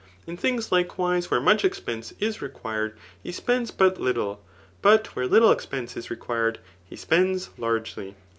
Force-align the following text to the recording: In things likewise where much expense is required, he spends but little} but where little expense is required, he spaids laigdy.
In 0.25 0.35
things 0.35 0.71
likewise 0.71 1.29
where 1.29 1.39
much 1.39 1.63
expense 1.63 2.11
is 2.19 2.41
required, 2.41 2.95
he 3.21 3.31
spends 3.31 3.69
but 3.69 4.01
little} 4.01 4.43
but 4.81 5.15
where 5.15 5.27
little 5.27 5.51
expense 5.51 5.95
is 5.95 6.09
required, 6.09 6.57
he 6.83 6.95
spaids 6.95 7.51
laigdy. 7.59 8.15